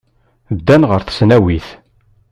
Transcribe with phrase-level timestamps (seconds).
[0.57, 1.67] Ddan ɣer tesnawit.